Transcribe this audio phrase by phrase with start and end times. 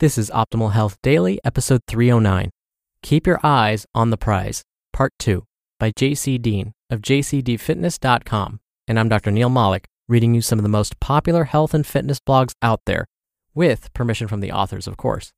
[0.00, 2.50] This is Optimal Health Daily, episode 309.
[3.04, 5.44] Keep Your Eyes on the Prize, Part 2,
[5.78, 8.58] by JC Deen of jcdfitness.com.
[8.88, 9.30] And I'm Dr.
[9.30, 13.06] Neil Malik, reading you some of the most popular health and fitness blogs out there,
[13.54, 15.32] with permission from the authors, of course.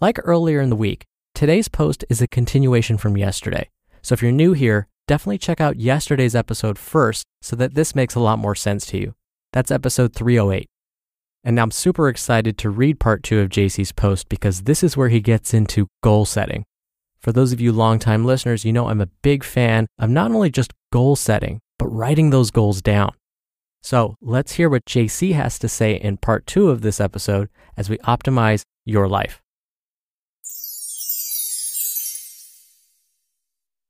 [0.00, 3.70] Like earlier in the week, today's post is a continuation from yesterday.
[4.02, 8.16] So if you're new here, definitely check out yesterday's episode first so that this makes
[8.16, 9.14] a lot more sense to you.
[9.52, 10.66] That's episode 308.
[11.46, 15.10] And I'm super excited to read part two of JC's post because this is where
[15.10, 16.64] he gets into goal setting.
[17.20, 20.50] For those of you longtime listeners, you know I'm a big fan of not only
[20.50, 23.14] just goal setting, but writing those goals down.
[23.80, 27.88] So let's hear what JC has to say in part two of this episode as
[27.88, 29.40] we optimize your life.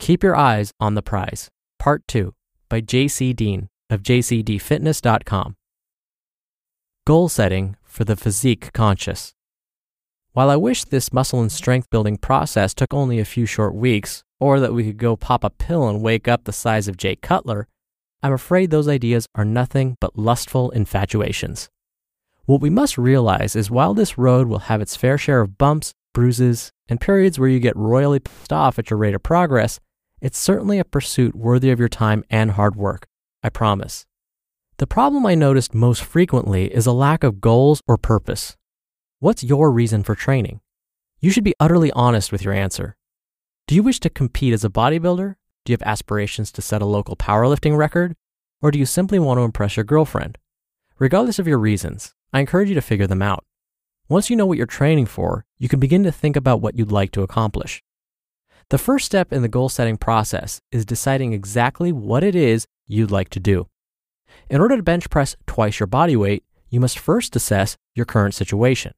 [0.00, 1.48] Keep Your Eyes on the Prize,
[1.78, 2.34] Part 2
[2.68, 5.54] by JC Deen of jcdfitness.com.
[7.06, 9.34] Goal setting for the physique conscious.
[10.32, 14.24] While I wish this muscle and strength building process took only a few short weeks,
[14.40, 17.14] or that we could go pop a pill and wake up the size of Jay
[17.14, 17.68] Cutler,
[18.22, 21.68] I'm afraid those ideas are nothing but lustful infatuations.
[22.46, 25.92] What we must realize is while this road will have its fair share of bumps,
[26.14, 29.78] bruises, and periods where you get royally pissed off at your rate of progress,
[30.22, 33.04] it's certainly a pursuit worthy of your time and hard work.
[33.42, 34.06] I promise.
[34.78, 38.56] The problem I noticed most frequently is a lack of goals or purpose.
[39.20, 40.60] What's your reason for training?
[41.20, 42.96] You should be utterly honest with your answer.
[43.68, 45.36] Do you wish to compete as a bodybuilder?
[45.64, 48.16] Do you have aspirations to set a local powerlifting record?
[48.60, 50.38] Or do you simply want to impress your girlfriend?
[50.98, 53.44] Regardless of your reasons, I encourage you to figure them out.
[54.08, 56.90] Once you know what you're training for, you can begin to think about what you'd
[56.90, 57.80] like to accomplish.
[58.70, 63.12] The first step in the goal setting process is deciding exactly what it is you'd
[63.12, 63.68] like to do.
[64.48, 68.34] In order to bench press twice your body weight, you must first assess your current
[68.34, 68.92] situation.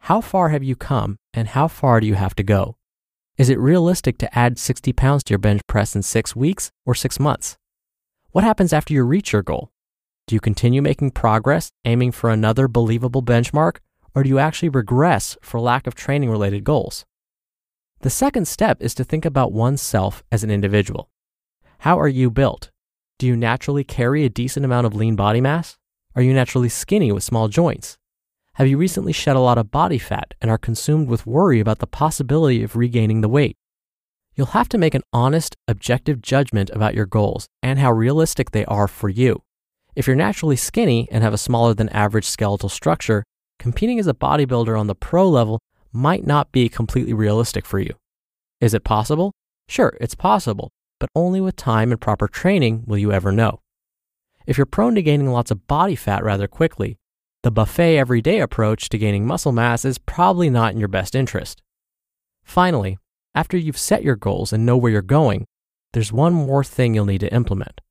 [0.00, 2.76] How far have you come and how far do you have to go?
[3.36, 6.94] Is it realistic to add 60 pounds to your bench press in six weeks or
[6.94, 7.56] six months?
[8.30, 9.70] What happens after you reach your goal?
[10.26, 13.78] Do you continue making progress, aiming for another believable benchmark,
[14.14, 17.04] or do you actually regress for lack of training related goals?
[18.00, 21.10] The second step is to think about oneself as an individual.
[21.78, 22.70] How are you built?
[23.16, 25.76] Do you naturally carry a decent amount of lean body mass?
[26.16, 27.96] Are you naturally skinny with small joints?
[28.54, 31.78] Have you recently shed a lot of body fat and are consumed with worry about
[31.78, 33.56] the possibility of regaining the weight?
[34.34, 38.64] You'll have to make an honest, objective judgment about your goals and how realistic they
[38.64, 39.42] are for you.
[39.94, 43.22] If you're naturally skinny and have a smaller than average skeletal structure,
[43.60, 45.60] competing as a bodybuilder on the pro level
[45.92, 47.94] might not be completely realistic for you.
[48.60, 49.30] Is it possible?
[49.68, 50.70] Sure, it's possible,
[51.04, 53.60] but only with time and proper training will you ever know.
[54.46, 56.96] If you're prone to gaining lots of body fat rather quickly,
[57.42, 61.60] the buffet everyday approach to gaining muscle mass is probably not in your best interest.
[62.42, 62.96] Finally,
[63.34, 65.44] after you've set your goals and know where you're going,
[65.92, 67.82] there's one more thing you'll need to implement.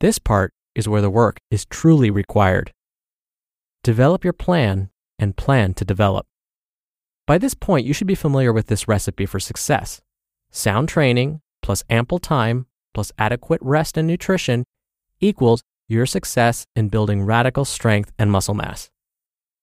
[0.00, 2.72] This part is where the work is truly required.
[3.82, 6.24] Develop your plan and plan to develop.
[7.26, 10.00] By this point, you should be familiar with this recipe for success.
[10.50, 14.64] Sound training plus ample time plus adequate rest and nutrition
[15.20, 18.90] equals your success in building radical strength and muscle mass.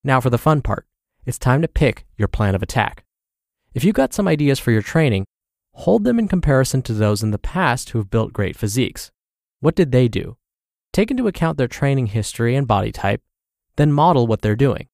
[0.03, 0.85] Now for the fun part.
[1.25, 3.03] It's time to pick your plan of attack.
[3.73, 5.25] If you've got some ideas for your training,
[5.73, 9.11] hold them in comparison to those in the past who have built great physiques.
[9.59, 10.37] What did they do?
[10.91, 13.21] Take into account their training history and body type,
[13.75, 14.87] then model what they're doing.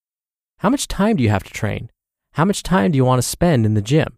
[0.59, 1.89] How much time do you have to train?
[2.33, 4.17] How much time do you want to spend in the gym?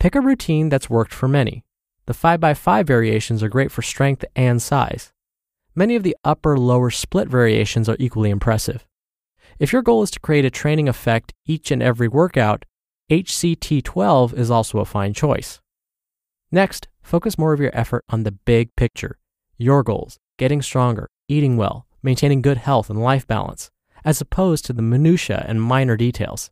[0.00, 1.64] Pick a routine that's worked for many.
[2.08, 5.12] The 5x5 variations are great for strength and size.
[5.74, 8.86] Many of the upper lower split variations are equally impressive.
[9.58, 12.64] If your goal is to create a training effect each and every workout,
[13.10, 15.60] HCT12 is also a fine choice.
[16.50, 19.18] Next, focus more of your effort on the big picture
[19.58, 23.70] your goals, getting stronger, eating well, maintaining good health and life balance,
[24.02, 26.50] as opposed to the minutiae and minor details.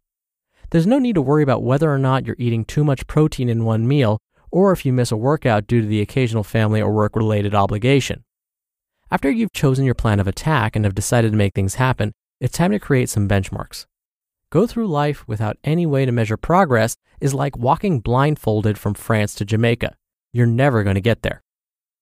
[0.68, 3.64] There's no need to worry about whether or not you're eating too much protein in
[3.64, 4.18] one meal
[4.56, 8.24] or if you miss a workout due to the occasional family or work related obligation.
[9.10, 12.56] After you've chosen your plan of attack and have decided to make things happen, it's
[12.56, 13.84] time to create some benchmarks.
[14.50, 19.34] Go through life without any way to measure progress is like walking blindfolded from France
[19.34, 19.94] to Jamaica.
[20.32, 21.42] You're never going to get there.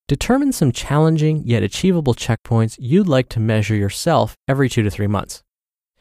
[0.07, 5.07] Determine some challenging yet achievable checkpoints you'd like to measure yourself every two to three
[5.07, 5.43] months.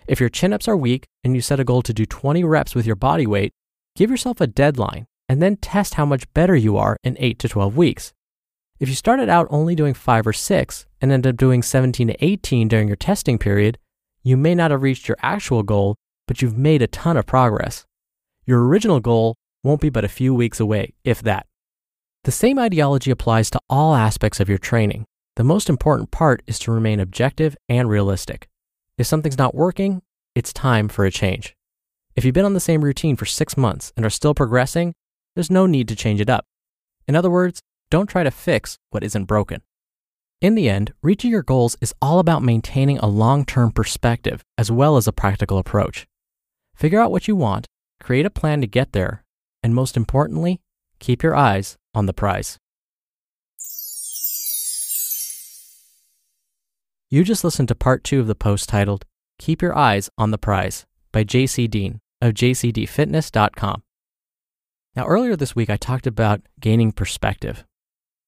[0.07, 2.77] If your chin ups are weak and you set a goal to do 20 reps
[2.77, 3.51] with your body weight,
[3.97, 7.49] give yourself a deadline and then test how much better you are in 8 to
[7.49, 8.13] 12 weeks.
[8.81, 12.25] If you started out only doing 5 or 6 and end up doing 17 to
[12.25, 13.79] 18 during your testing period,
[14.23, 17.85] you may not have reached your actual goal but you've made a ton of progress.
[18.47, 21.47] Your original goal won't be but a few weeks away, if that.
[22.25, 25.05] The same ideology applies to all aspects of your training.
[25.37, 28.49] The most important part is to remain objective and realistic.
[28.97, 30.03] If something's not working,
[30.35, 31.55] it's time for a change.
[32.17, 34.95] If you've been on the same routine for six months and are still progressing,
[35.35, 36.47] there's no need to change it up.
[37.07, 37.61] In other words,
[37.91, 39.63] don't try to fix what isn't broken.
[40.41, 44.71] In the end, reaching your goals is all about maintaining a long term perspective as
[44.71, 46.07] well as a practical approach.
[46.75, 47.67] Figure out what you want,
[48.01, 49.25] create a plan to get there,
[49.63, 50.61] and most importantly,
[50.99, 52.59] keep your eyes on the prize.
[57.15, 59.05] You just listened to part two of the post titled,
[59.39, 63.84] Keep Your Eyes on the Prize by JC Deen of jcdfitness.com.
[64.97, 67.65] Now, earlier this week, I talked about gaining perspective.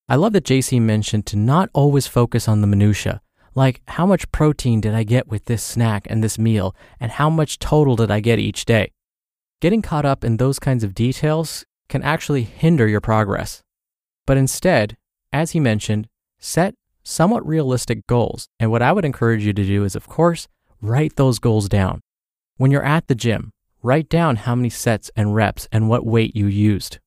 [0.08, 3.20] I love that JC mentioned to not always focus on the minutiae,
[3.54, 7.30] like how much protein did I get with this snack and this meal, and how
[7.30, 8.90] much total did I get each day.
[9.60, 13.62] Getting caught up in those kinds of details can actually hinder your progress.
[14.26, 14.96] But instead,
[15.32, 16.08] as he mentioned,
[16.40, 16.74] set
[17.04, 18.48] somewhat realistic goals.
[18.58, 20.48] And what I would encourage you to do is, of course,
[20.80, 22.00] write those goals down.
[22.56, 23.52] When you're at the gym,
[23.86, 26.98] write down how many sets and reps and what weight you used.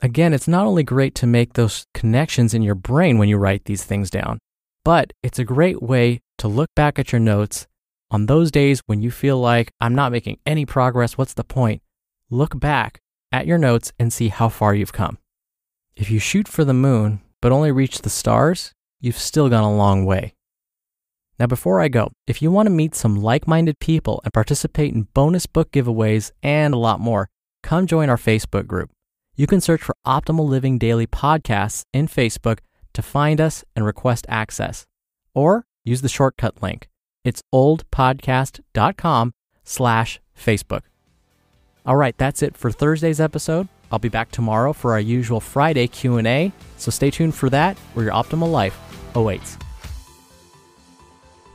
[0.00, 3.64] Again, it's not only great to make those connections in your brain when you write
[3.64, 4.38] these things down,
[4.84, 7.66] but it's a great way to look back at your notes
[8.12, 11.18] on those days when you feel like I'm not making any progress.
[11.18, 11.82] What's the point?
[12.30, 13.00] Look back
[13.32, 15.18] at your notes and see how far you've come.
[15.96, 19.76] If you shoot for the moon but only reach the stars, you've still gone a
[19.76, 20.34] long way.
[21.40, 24.92] Now, before I go, if you want to meet some like minded people and participate
[24.92, 27.30] in bonus book giveaways and a lot more,
[27.62, 28.90] come join our Facebook group.
[29.36, 32.58] You can search for Optimal Living Daily Podcasts in Facebook
[32.92, 34.84] to find us and request access.
[35.32, 36.88] Or use the shortcut link.
[37.24, 39.32] It's oldpodcast.com
[39.64, 40.82] slash Facebook.
[41.86, 43.66] All right, that's it for Thursday's episode.
[43.90, 48.04] I'll be back tomorrow for our usual Friday Q&A, so stay tuned for that where
[48.04, 48.78] your optimal life
[49.14, 49.56] awaits.